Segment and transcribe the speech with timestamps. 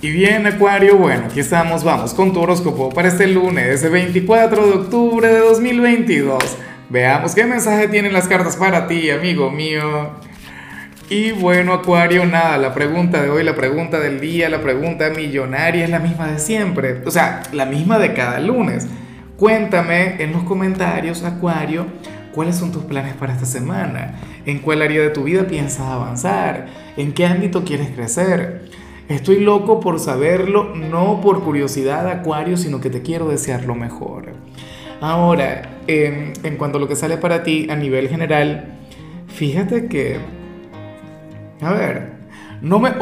[0.00, 4.72] Y bien, Acuario, bueno, aquí estamos, vamos con tu horóscopo para este lunes, 24 de
[4.74, 6.38] octubre de 2022.
[6.88, 10.10] Veamos qué mensaje tienen las cartas para ti, amigo mío.
[11.10, 15.82] Y bueno, Acuario, nada, la pregunta de hoy, la pregunta del día, la pregunta millonaria
[15.82, 18.86] es la misma de siempre, o sea, la misma de cada lunes.
[19.36, 21.86] Cuéntame en los comentarios, Acuario,
[22.32, 24.14] cuáles son tus planes para esta semana,
[24.46, 28.67] en cuál área de tu vida piensas avanzar, en qué ámbito quieres crecer.
[29.08, 34.34] Estoy loco por saberlo, no por curiosidad, Acuario, sino que te quiero desear lo mejor.
[35.00, 38.76] Ahora, en, cuanto a lo que sale para ti a nivel general,
[39.28, 40.18] fíjate que,
[41.62, 42.12] a ver,
[42.60, 42.92] no me,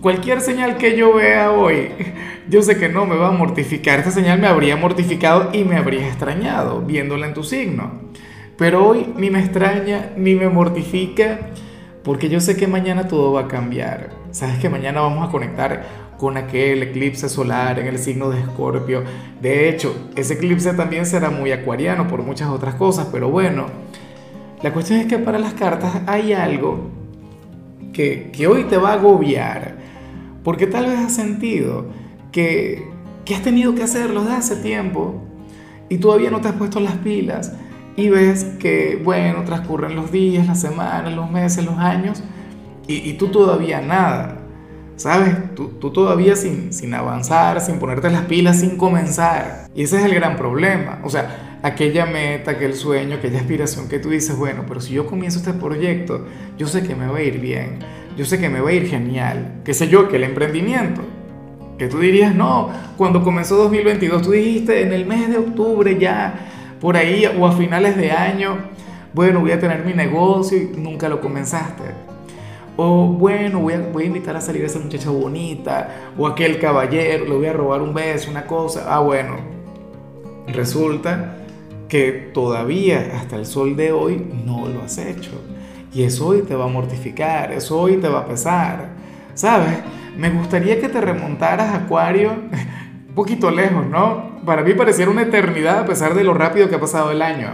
[0.00, 1.88] cualquier señal que yo vea hoy,
[2.48, 3.98] yo sé que no me va a mortificar.
[3.98, 7.90] Esta señal me habría mortificado y me habría extrañado viéndola en tu signo.
[8.56, 11.50] Pero hoy ni me extraña ni me mortifica
[12.04, 14.10] porque yo sé que mañana todo va a cambiar.
[14.38, 15.84] Sabes que mañana vamos a conectar
[16.16, 19.02] con aquel eclipse solar en el signo de Escorpio.
[19.42, 23.66] De hecho, ese eclipse también será muy acuariano por muchas otras cosas, pero bueno,
[24.62, 26.88] la cuestión es que para las cartas hay algo
[27.92, 29.74] que, que hoy te va a agobiar,
[30.44, 31.86] porque tal vez has sentido
[32.30, 32.88] que,
[33.24, 35.20] que has tenido que hacerlo desde hace tiempo
[35.88, 37.54] y todavía no te has puesto las pilas
[37.96, 42.22] y ves que, bueno, transcurren los días, las semanas, los meses, los años,
[42.88, 44.38] y, tú todavía nada,
[44.96, 45.54] ¿sabes?
[45.54, 49.68] Tú, tú todavía sin, sin avanzar, sin ponerte las pilas, sin comenzar.
[49.74, 51.00] Y ese es el gran problema.
[51.04, 55.06] O sea, aquella meta, aquel sueño, aquella aspiración que tú dices, bueno, pero si yo
[55.06, 56.24] comienzo este proyecto,
[56.56, 57.78] yo sé que me va a ir bien,
[58.16, 61.02] yo sé que me va a ir genial, qué sé yo, que el emprendimiento.
[61.78, 66.76] Que tú dirías, no, cuando comenzó 2022, tú dijiste en el mes de octubre ya
[66.80, 68.56] por ahí o a finales de año,
[69.14, 72.07] bueno, voy a tener mi negocio y nunca lo comenzaste.
[72.80, 76.60] O bueno, voy a, voy a invitar a salir a esa muchacha bonita, o aquel
[76.60, 78.84] caballero, le voy a robar un beso, una cosa.
[78.86, 79.34] Ah, bueno,
[80.46, 81.38] resulta
[81.88, 85.32] que todavía hasta el sol de hoy no lo has hecho.
[85.92, 88.90] Y eso hoy te va a mortificar, eso hoy te va a pesar.
[89.34, 89.76] ¿Sabes?
[90.16, 92.30] Me gustaría que te remontaras, Acuario,
[93.08, 94.38] un poquito lejos, ¿no?
[94.46, 97.48] para mí pareciera una eternidad a pesar de lo rápido que ha pasado el año,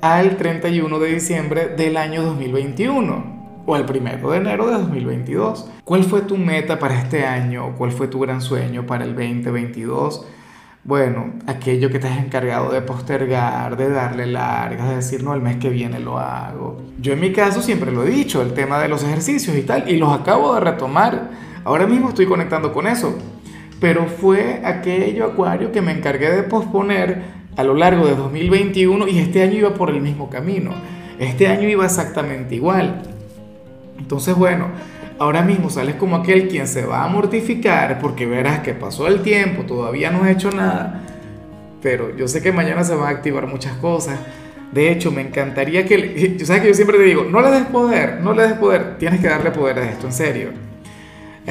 [0.00, 3.37] al 31 de diciembre del año 2021
[3.68, 5.70] o al 1 de enero de 2022.
[5.84, 7.74] ¿Cuál fue tu meta para este año?
[7.76, 10.24] ¿Cuál fue tu gran sueño para el 2022?
[10.84, 15.42] Bueno, aquello que te has encargado de postergar, de darle largas, de decir, no, el
[15.42, 16.80] mes que viene lo hago.
[16.98, 19.86] Yo en mi caso siempre lo he dicho, el tema de los ejercicios y tal,
[19.86, 21.28] y los acabo de retomar.
[21.62, 23.18] Ahora mismo estoy conectando con eso
[23.80, 27.22] pero fue aquello, Acuario, que me encargué de posponer
[27.56, 30.72] a lo largo de 2021 y este año iba por el mismo camino.
[31.20, 33.17] Este año iba exactamente igual.
[33.98, 34.68] Entonces, bueno,
[35.18, 39.22] ahora mismo sales como aquel quien se va a mortificar porque verás que pasó el
[39.22, 41.02] tiempo, todavía no he hecho nada,
[41.82, 44.18] pero yo sé que mañana se van a activar muchas cosas.
[44.72, 47.66] De hecho, me encantaría que, yo sabes que yo siempre te digo, no le des
[47.66, 50.68] poder, no le des poder, tienes que darle poder a esto, en serio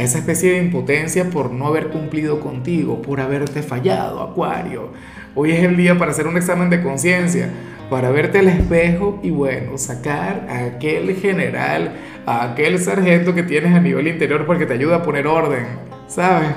[0.03, 4.91] esa especie de impotencia por no haber cumplido contigo, por haberte fallado, Acuario.
[5.34, 7.50] Hoy es el día para hacer un examen de conciencia,
[7.90, 11.94] para verte al espejo y bueno, sacar a aquel general,
[12.25, 15.66] a aquel sargento que tienes a nivel interior porque te ayuda a poner orden,
[16.08, 16.50] ¿sabes?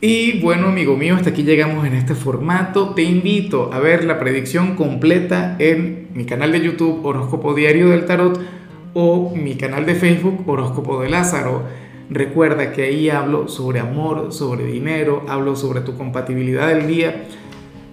[0.00, 2.90] Y bueno, amigo mío, hasta aquí llegamos en este formato.
[2.90, 8.04] Te invito a ver la predicción completa en mi canal de YouTube Horóscopo Diario del
[8.04, 8.38] Tarot
[8.92, 11.62] o mi canal de Facebook Horóscopo de Lázaro.
[12.10, 17.24] Recuerda que ahí hablo sobre amor, sobre dinero, hablo sobre tu compatibilidad del día.